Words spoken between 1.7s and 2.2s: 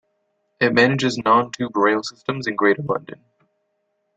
rail